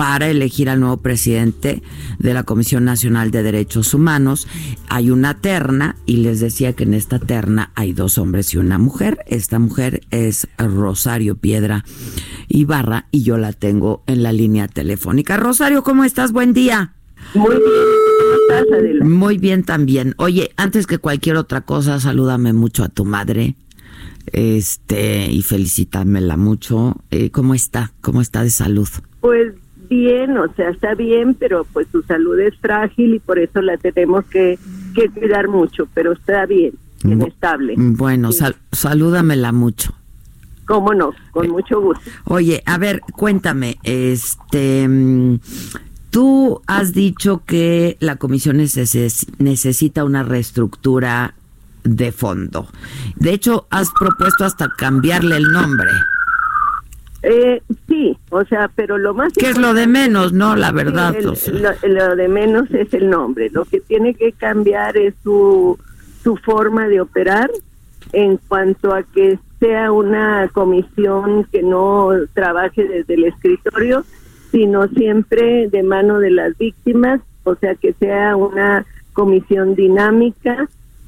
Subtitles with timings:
[0.00, 1.82] para elegir al nuevo presidente
[2.18, 4.48] de la Comisión Nacional de Derechos Humanos.
[4.88, 8.78] Hay una terna y les decía que en esta terna hay dos hombres y una
[8.78, 9.18] mujer.
[9.26, 11.84] Esta mujer es Rosario Piedra
[12.48, 15.36] Ibarra y yo la tengo en la línea telefónica.
[15.36, 16.32] Rosario, ¿cómo estás?
[16.32, 16.94] Buen día.
[17.34, 17.60] Muy bien.
[18.20, 19.04] ¿Cómo estás, Adela?
[19.04, 20.14] Muy bien también.
[20.16, 23.54] Oye, antes que cualquier otra cosa, salúdame mucho a tu madre.
[24.32, 26.96] Este, y felicítamela mucho.
[27.10, 27.92] Eh, ¿Cómo está?
[28.00, 28.88] ¿Cómo está de salud?
[29.20, 29.52] Pues
[29.90, 33.76] bien, o sea, está bien, pero pues su salud es frágil y por eso la
[33.76, 34.58] tenemos que,
[34.94, 36.72] que cuidar mucho, pero está bien,
[37.04, 37.74] bien estable.
[37.76, 38.38] Bueno, Sí.
[38.38, 39.92] sal- salúdamela mucho.
[40.66, 41.10] ¿Cómo no?
[41.32, 42.08] Con mucho gusto.
[42.24, 45.40] Oye, a ver, cuéntame, este, mm,
[46.10, 51.34] tú has dicho que la comisión neces- necesita una reestructura
[51.82, 52.68] de fondo.
[53.16, 55.90] De hecho, has propuesto hasta cambiarle el nombre,
[57.22, 59.32] Eh, sí, o sea, pero lo más...
[59.34, 60.56] que es lo de menos, ¿no?
[60.56, 61.14] La verdad.
[61.14, 61.52] El- o sea.
[61.54, 63.50] lo, lo de menos es el nombre.
[63.50, 65.78] Lo que tiene que cambiar es su,
[66.22, 67.50] su forma de operar
[68.12, 74.04] en cuanto a que sea una comisión que no trabaje desde el escritorio,
[74.50, 80.66] sino siempre de mano de las víctimas, o sea, que sea una comisión dinámica,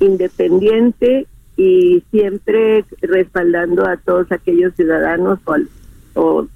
[0.00, 5.68] independiente y siempre respaldando a todos aquellos ciudadanos o, al-
[6.14, 6.46] o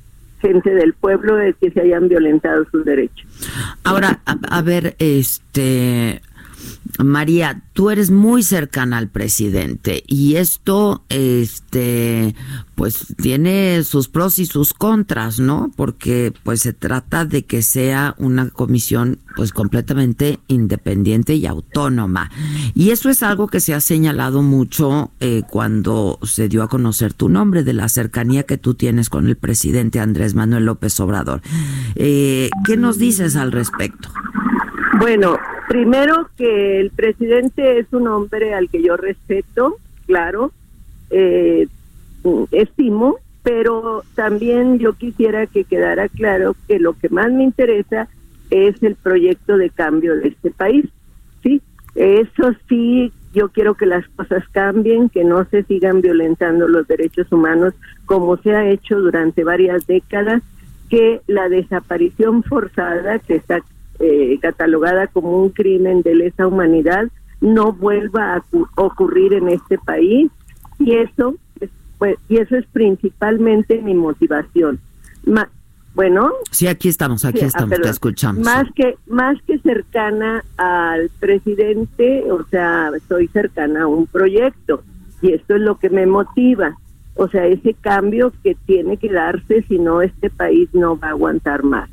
[0.40, 3.26] gente del pueblo de que se hayan violentado sus derechos.
[3.84, 6.22] Ahora, a, a ver, este,
[6.98, 12.34] María, tú eres muy cercana al presidente y esto, este,
[12.74, 15.70] pues tiene sus pros y sus contras, ¿no?
[15.76, 22.30] Porque pues se trata de que sea una comisión pues completamente independiente y autónoma.
[22.74, 27.12] Y eso es algo que se ha señalado mucho eh, cuando se dio a conocer
[27.12, 31.42] tu nombre, de la cercanía que tú tienes con el presidente Andrés Manuel López Obrador.
[31.94, 34.08] Eh, ¿Qué nos dices al respecto?
[34.98, 35.36] Bueno,
[35.68, 40.50] primero que el presidente es un hombre al que yo respeto, claro,
[41.10, 41.68] eh,
[42.50, 48.08] estimo, pero también yo quisiera que quedara claro que lo que más me interesa
[48.50, 50.86] es el proyecto de cambio de este país,
[51.42, 51.60] ¿sí?
[51.94, 57.30] Eso sí, yo quiero que las cosas cambien, que no se sigan violentando los derechos
[57.30, 57.74] humanos
[58.06, 60.42] como se ha hecho durante varias décadas,
[60.88, 63.60] que la desaparición forzada, que está
[64.00, 67.08] eh, catalogada como un crimen de lesa humanidad,
[67.40, 70.30] no vuelva a cu- ocurrir en este país
[70.78, 74.78] y eso es, pues, y eso es principalmente mi motivación.
[75.24, 75.48] Ma-
[75.94, 77.90] bueno, Sí, aquí estamos, aquí Sí, ah, estamos, te perdón.
[77.90, 78.44] escuchamos.
[78.44, 84.82] Más que más que cercana al presidente, o sea, soy cercana a un proyecto
[85.22, 86.76] y esto es lo que me motiva.
[87.16, 91.10] O sea, ese cambio que tiene que darse, si no este país no va a
[91.10, 91.90] aguantar más.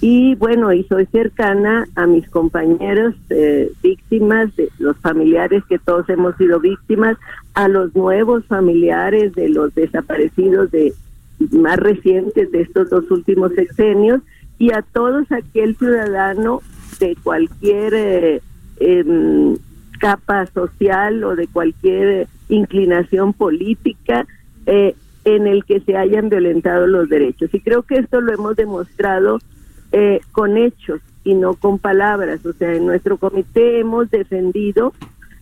[0.00, 6.08] Y bueno, y soy cercana a mis compañeros eh, víctimas, de los familiares que todos
[6.10, 7.16] hemos sido víctimas,
[7.54, 10.92] a los nuevos familiares de los desaparecidos de
[11.50, 14.20] más recientes de estos dos últimos sexenios
[14.58, 16.60] y a todos aquel ciudadano
[17.00, 18.42] de cualquier eh,
[18.80, 19.56] em,
[19.98, 24.26] capa social o de cualquier inclinación política
[24.66, 27.52] eh, en el que se hayan violentado los derechos.
[27.52, 29.38] Y creo que esto lo hemos demostrado
[29.92, 32.44] eh, con hechos y no con palabras.
[32.46, 34.92] O sea, en nuestro comité hemos defendido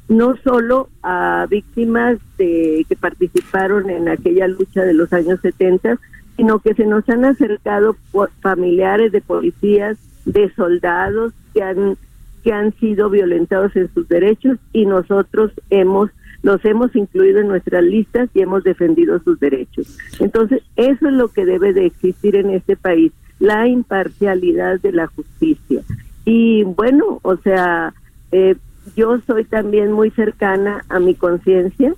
[0.09, 5.99] no solo a víctimas de, que participaron en aquella lucha de los años 70,
[6.37, 7.97] sino que se nos han acercado
[8.41, 11.97] familiares de policías, de soldados que han
[12.43, 16.11] que han sido violentados en sus derechos y nosotros hemos
[16.43, 19.99] los hemos incluido en nuestras listas y hemos defendido sus derechos.
[20.21, 25.07] Entonces, eso es lo que debe de existir en este país, la imparcialidad de la
[25.09, 25.83] justicia.
[26.25, 27.93] Y bueno, o sea,
[28.33, 28.57] eh,
[28.97, 31.95] yo soy también muy cercana a mi conciencia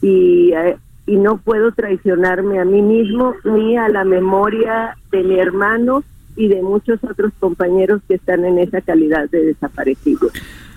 [0.00, 0.76] y, eh,
[1.06, 6.04] y no puedo traicionarme a mí mismo ni a la memoria de mi hermano
[6.36, 10.32] y de muchos otros compañeros que están en esa calidad de desaparecidos.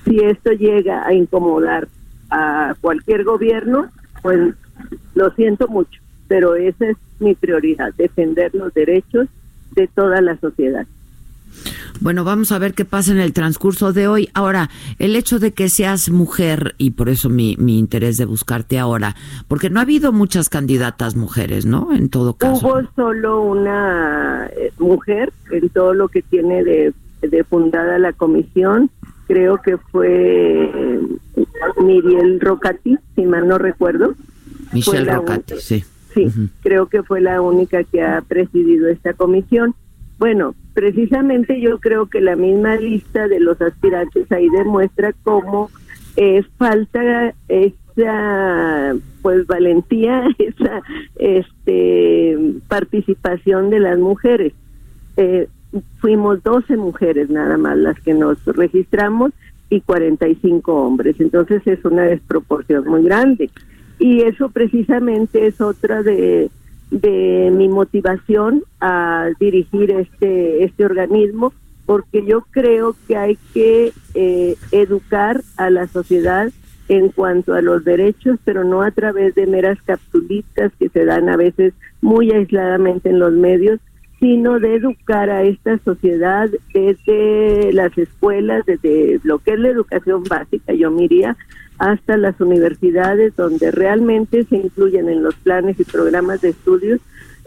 [0.06, 1.88] Si esto llega a incomodar
[2.30, 3.90] a cualquier gobierno,
[4.22, 4.56] pues
[5.14, 9.28] Lo siento mucho, pero esa es mi prioridad, defender los derechos
[9.72, 10.86] de toda la sociedad.
[12.00, 14.30] Bueno, vamos a ver qué pasa en el transcurso de hoy.
[14.34, 18.80] Ahora, el hecho de que seas mujer, y por eso mi, mi interés de buscarte
[18.80, 19.16] ahora,
[19.48, 21.94] porque no ha habido muchas candidatas mujeres, ¿no?
[21.94, 22.66] En todo caso.
[22.66, 28.90] Hubo solo una eh, mujer en todo lo que tiene de, de fundada la comisión,
[29.28, 31.00] creo que fue eh,
[31.84, 34.16] Miriel Rocati, si mal no recuerdo.
[34.74, 35.84] Michelle Rocati, sí.
[36.14, 36.28] Sí,
[36.62, 39.76] creo que fue la única que ha presidido esta comisión.
[40.18, 45.70] Bueno, precisamente yo creo que la misma lista de los aspirantes ahí demuestra cómo
[46.16, 50.82] es falta esa pues valentía, esa
[51.16, 52.38] este
[52.68, 54.54] participación de las mujeres.
[55.18, 55.48] Eh,
[56.00, 59.32] fuimos 12 mujeres nada más las que nos registramos
[59.70, 63.50] y 45 hombres, entonces es una desproporción muy grande.
[64.02, 66.50] Y eso precisamente es otra de
[66.90, 71.54] mi motivación a dirigir este, este organismo,
[71.86, 76.50] porque yo creo que hay que eh, educar a la sociedad
[76.90, 81.30] en cuanto a los derechos, pero no a través de meras capsulitas que se dan
[81.30, 83.80] a veces muy aisladamente en los medios,
[84.22, 90.24] sino de educar a esta sociedad desde las escuelas, desde lo que es la educación
[90.24, 91.36] básica, yo miría,
[91.80, 97.00] hasta las universidades donde realmente se incluyen en los planes y programas de estudios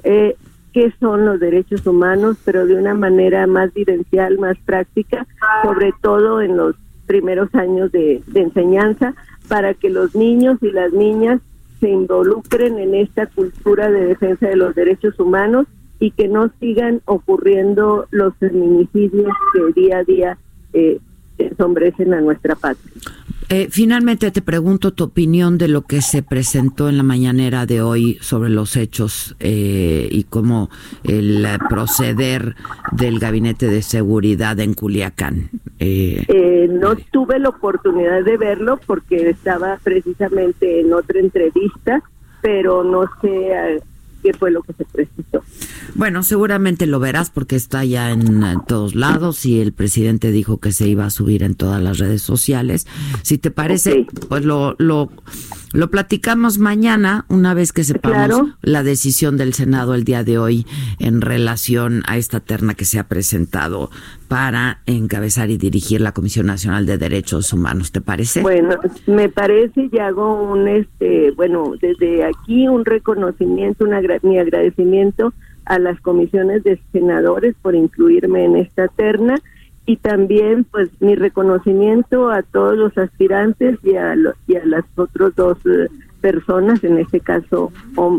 [0.03, 0.35] eh,
[0.73, 5.29] qué son los derechos humanos, pero de una manera más vivencial, más práctica,
[5.63, 6.75] sobre todo en los
[7.07, 9.15] primeros años de, de enseñanza,
[9.47, 11.41] para que los niños y las niñas
[11.79, 15.69] se involucren en esta cultura de defensa de los derechos humanos
[15.99, 20.39] y que no sigan ocurriendo los feminicidios que día a día
[20.73, 20.99] eh,
[21.39, 22.93] ensombrecen a nuestra patria.
[23.51, 27.83] Eh, finalmente te pregunto tu opinión de lo que se presentó en la mañanera de
[27.83, 30.71] hoy sobre los hechos eh, y cómo
[31.03, 32.57] el proceder
[32.93, 35.51] del gabinete de seguridad en Culiacán.
[35.79, 42.03] Eh, no tuve la oportunidad de verlo porque estaba precisamente en otra entrevista,
[42.41, 43.83] pero no sé
[44.25, 45.43] qué fue lo que se presentó.
[45.95, 50.73] Bueno, seguramente lo verás porque está ya en, todos lados y el presidente dijo que
[50.73, 52.87] se iba a subir en todas las redes sociales.
[53.23, 55.11] Si te parece, pues lo, lo,
[55.75, 60.67] lo platicamos mañana una vez que sepamos la decisión del Senado el día de hoy
[61.01, 63.91] en relación a esta terna que se ha presentado
[64.29, 67.91] para encabezar y dirigir la Comisión Nacional de Derechos Humanos.
[67.91, 68.41] ¿Te parece?
[68.41, 68.77] Bueno,
[69.09, 75.35] me parece y hago un, este, bueno, desde aquí un reconocimiento, una, mi agradecimiento
[75.65, 79.41] a las comisiones de senadores por incluirme en esta terna
[79.87, 84.15] y también pues mi reconocimiento a todos los aspirantes y a,
[84.47, 85.89] y a las otras dos eh,
[86.21, 87.71] personas, en este caso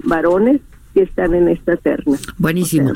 [0.03, 0.61] varones,
[0.93, 2.17] que están en esta terna.
[2.37, 2.93] Buenísimo.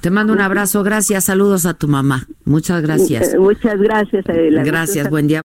[0.00, 2.26] Te mando un abrazo, gracias, saludos a tu mamá.
[2.44, 3.36] Muchas gracias.
[3.36, 4.64] Muchas gracias, Adela.
[4.64, 5.42] Gracias, buen día.